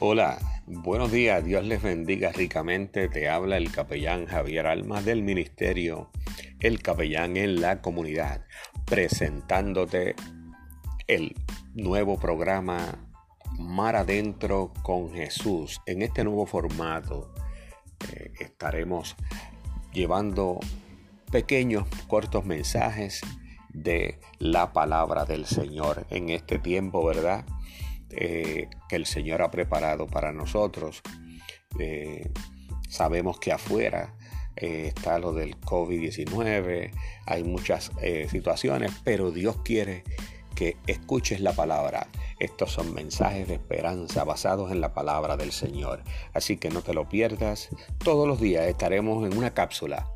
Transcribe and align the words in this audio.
Hola, 0.00 0.38
buenos 0.66 1.10
días, 1.10 1.44
Dios 1.44 1.64
les 1.64 1.82
bendiga 1.82 2.30
ricamente. 2.30 3.08
Te 3.08 3.28
habla 3.28 3.56
el 3.56 3.72
capellán 3.72 4.26
Javier 4.26 4.66
Almas 4.66 5.04
del 5.04 5.22
Ministerio, 5.22 6.10
el 6.60 6.80
capellán 6.82 7.36
en 7.36 7.60
la 7.60 7.80
comunidad, 7.80 8.44
presentándote 8.84 10.14
el 11.08 11.34
nuevo 11.74 12.18
programa 12.18 13.08
Mar 13.58 13.96
Adentro 13.96 14.72
con 14.82 15.12
Jesús. 15.12 15.80
En 15.86 16.02
este 16.02 16.22
nuevo 16.22 16.46
formato 16.46 17.34
eh, 18.12 18.32
estaremos 18.38 19.16
llevando 19.92 20.60
pequeños, 21.32 21.88
cortos 22.06 22.44
mensajes 22.44 23.20
de 23.70 24.18
la 24.38 24.72
palabra 24.72 25.24
del 25.24 25.46
Señor 25.46 26.06
en 26.10 26.30
este 26.30 26.58
tiempo, 26.58 27.04
¿verdad? 27.04 27.44
Eh, 28.10 28.68
que 28.88 28.96
el 28.96 29.06
Señor 29.06 29.42
ha 29.42 29.50
preparado 29.50 30.06
para 30.06 30.32
nosotros. 30.32 31.02
Eh, 31.78 32.30
sabemos 32.88 33.38
que 33.38 33.52
afuera 33.52 34.14
eh, 34.56 34.86
está 34.88 35.18
lo 35.18 35.32
del 35.32 35.60
COVID-19, 35.60 36.90
hay 37.26 37.44
muchas 37.44 37.92
situaciones, 38.28 38.92
pero 39.04 39.30
Dios 39.30 39.58
quiere 39.62 40.04
que 40.54 40.76
escuches 40.86 41.40
la 41.40 41.52
palabra. 41.52 42.08
Estos 42.40 42.72
son 42.72 42.94
mensajes 42.94 43.46
de 43.46 43.54
esperanza 43.54 44.24
basados 44.24 44.72
en 44.72 44.80
la 44.80 44.94
palabra 44.94 45.36
del 45.36 45.52
Señor. 45.52 46.02
Así 46.32 46.56
que 46.56 46.70
no 46.70 46.82
te 46.82 46.94
lo 46.94 47.08
pierdas. 47.08 47.68
Todos 47.98 48.26
los 48.26 48.40
días 48.40 48.66
estaremos 48.66 49.30
en 49.30 49.36
una 49.36 49.54
cápsula 49.54 50.08